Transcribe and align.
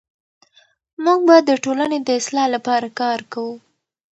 موږ 1.03 1.19
به 1.27 1.37
د 1.49 1.51
ټولنې 1.63 1.97
د 2.03 2.09
اصلاح 2.19 2.47
لپاره 2.55 2.87
کار 2.99 3.19
کوو. 3.33 3.53